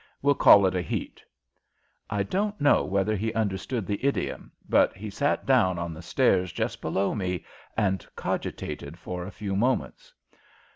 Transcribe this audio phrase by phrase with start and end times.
[0.23, 1.21] We'll call it a heat."
[2.09, 6.51] I don't know whether he understood the idiom, but he sat down on the stairs
[6.51, 7.45] just below me
[7.77, 10.11] and cogitated for a few moments.